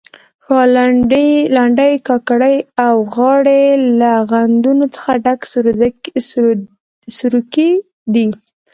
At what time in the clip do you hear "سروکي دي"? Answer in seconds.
7.17-8.27